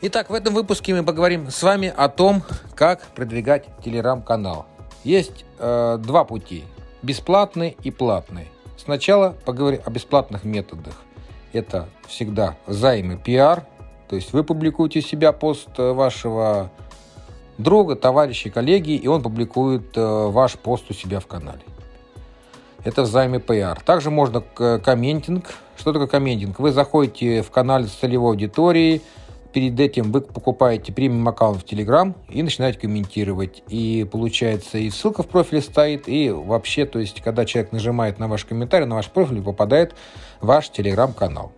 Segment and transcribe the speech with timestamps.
[0.00, 2.44] Итак, в этом выпуске мы поговорим с вами о том,
[2.76, 4.66] как продвигать телеграм-канал.
[5.02, 6.62] Есть э, два пути–
[7.02, 8.46] бесплатный и платный.
[8.76, 10.94] Сначала поговорим о бесплатных методах.
[11.52, 13.66] Это всегда займы пиар,
[14.08, 16.70] то есть вы публикуете себя пост э, вашего
[17.58, 21.62] друга, товарища, коллеги, и он публикует э, ваш пост у себя в канале.
[22.84, 23.82] Это взаймы PR.
[23.84, 25.46] Также можно комментинг.
[25.76, 26.60] Что такое комментинг?
[26.60, 29.02] Вы заходите в канал целевой аудитории–
[29.52, 33.62] перед этим вы покупаете премиум аккаунт в Telegram и начинаете комментировать.
[33.68, 38.28] И получается, и ссылка в профиле стоит, и вообще, то есть, когда человек нажимает на
[38.28, 39.94] ваш комментарий, на ваш профиль, попадает
[40.40, 41.52] ваш Telegram-канал.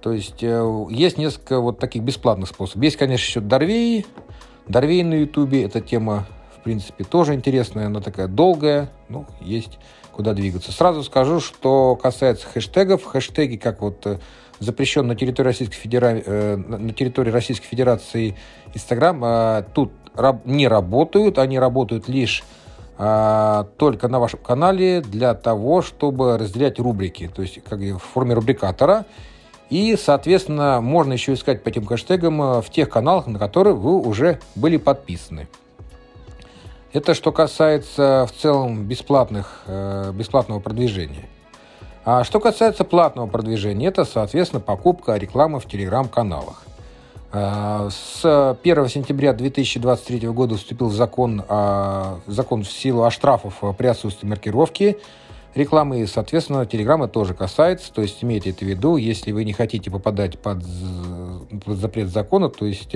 [0.00, 2.82] То есть, э, есть несколько вот таких бесплатных способов.
[2.82, 4.06] Есть, конечно, еще Дорвей.
[4.68, 5.64] Дорвей на Ютубе.
[5.64, 7.86] Эта тема, в принципе, тоже интересная.
[7.86, 8.90] Она такая долгая.
[9.08, 9.78] Ну, есть
[10.12, 10.72] куда двигаться.
[10.72, 13.04] Сразу скажу, что касается хэштегов.
[13.04, 14.18] Хэштеги, как вот э,
[14.60, 18.36] запрещен на территории Российской Федерации, э, на территории Российской Федерации
[18.74, 19.92] Инстаграм, э, тут
[20.44, 22.42] не работают, они работают лишь
[22.98, 28.34] э, только на вашем канале для того, чтобы разделять рубрики, то есть как в форме
[28.34, 29.06] рубрикатора.
[29.70, 34.40] И, соответственно, можно еще искать по этим хэштегам в тех каналах, на которые вы уже
[34.54, 35.46] были подписаны.
[36.92, 39.64] Это что касается в целом бесплатных,
[40.14, 41.28] бесплатного продвижения.
[42.04, 46.62] А что касается платного продвижения, это, соответственно, покупка рекламы в телеграм-каналах.
[47.30, 51.42] А, с 1 сентября 2023 года вступил закон,
[52.26, 54.96] закон в силу о штрафах при отсутствии маркировки
[55.54, 59.52] рекламы, и, соответственно, Телеграма тоже касается, то есть имейте это в виду, если вы не
[59.52, 60.62] хотите попадать под,
[61.64, 62.94] под запрет закона, то есть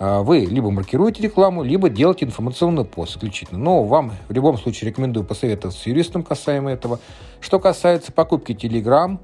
[0.00, 3.60] вы либо маркируете рекламу, либо делаете информационный пост исключительно.
[3.60, 6.98] Но вам в любом случае рекомендую посоветоваться с юристом касаемо этого.
[7.40, 9.18] Что касается покупки Telegram,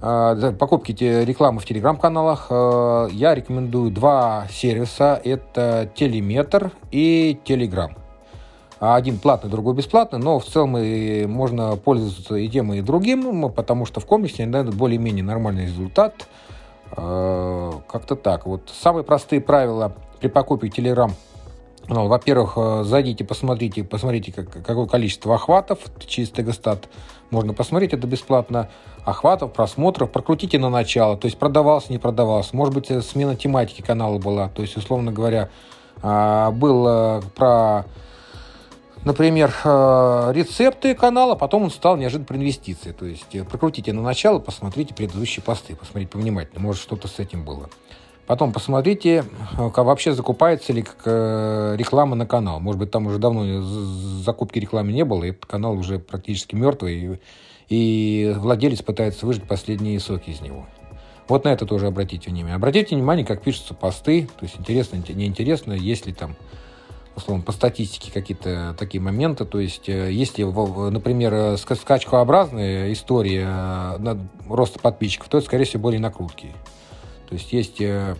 [0.00, 5.20] а, покупки рекламы в телеграм-каналах, а, я рекомендую два сервиса.
[5.24, 7.96] Это Телеметр и Телеграм.
[8.78, 13.86] Один платный, другой бесплатный, но в целом и можно пользоваться и тем, и другим, потому
[13.86, 16.28] что в комплексе они дают более-менее нормальный результат.
[16.90, 18.46] Как-то так.
[18.46, 21.10] Вот самые простые правила при покупке Telegram
[21.88, 26.88] ну, во-первых, э, зайдите, посмотрите, посмотрите, как, какое количество охватов через Тегостат.
[27.30, 28.68] Можно посмотреть, это бесплатно.
[29.04, 32.56] Охватов, просмотров, прокрутите на начало, то есть продавался, не продавался.
[32.56, 34.48] Может быть, э, смена тематики канала была.
[34.48, 35.48] То есть, условно говоря,
[36.02, 37.86] а, был про,
[39.06, 42.92] например, э, рецепты канала, потом он стал неожиданно про инвестиции.
[42.92, 47.70] То есть, прокрутите на начало, посмотрите предыдущие посты, посмотрите повнимательно, может, что-то с этим было.
[48.26, 49.24] Потом посмотрите,
[49.56, 52.58] как вообще закупается ли э, реклама на канал.
[52.58, 57.20] Может быть, там уже давно закупки рекламы не было, и канал уже практически мертвый,
[57.68, 60.66] и владелец пытается выжать последние соки из него.
[61.28, 62.56] Вот на это тоже обратите внимание.
[62.56, 66.34] Обратите внимание, как пишутся посты, то есть интересно, неинтересно, есть ли там,
[67.16, 73.98] условно, по статистике какие-то такие моменты, то есть э, если, например, э, скачкообразная история
[74.48, 76.54] роста подписчиков, то это, скорее всего, более накрутки.
[77.28, 78.14] То есть есть э,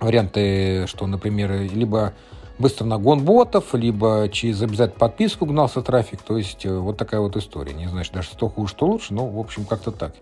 [0.00, 2.14] варианты, что, например, либо
[2.58, 6.22] быстро нагон ботов, либо через обязательно подписку гнался трафик.
[6.22, 7.72] То есть э, вот такая вот история.
[7.74, 10.14] Не знаю, даже что хуже, что лучше, но, в общем, как-то так.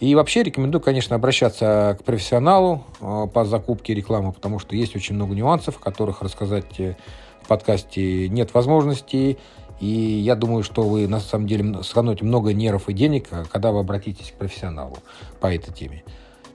[0.00, 5.14] И вообще рекомендую, конечно, обращаться к профессионалу э, по закупке рекламы, потому что есть очень
[5.14, 9.38] много нюансов, о которых рассказать в подкасте нет возможности.
[9.80, 13.80] И я думаю, что вы на самом деле сэкономите много нервов и денег, когда вы
[13.80, 14.98] обратитесь к профессионалу
[15.40, 16.04] по этой теме.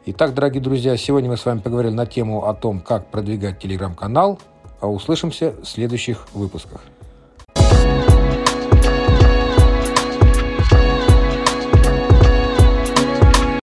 [0.06, 4.40] Итак, дорогие друзья, сегодня мы с вами поговорили на тему о том, как продвигать телеграм-канал.
[4.80, 6.82] А услышимся в следующих выпусках.